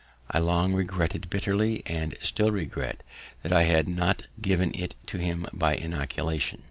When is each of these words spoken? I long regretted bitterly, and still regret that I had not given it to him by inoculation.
I 0.31 0.39
long 0.39 0.73
regretted 0.73 1.29
bitterly, 1.29 1.83
and 1.85 2.17
still 2.23 2.49
regret 2.49 3.03
that 3.43 3.53
I 3.53 3.65
had 3.65 3.87
not 3.87 4.23
given 4.41 4.73
it 4.73 4.95
to 5.05 5.19
him 5.19 5.45
by 5.53 5.75
inoculation. 5.75 6.57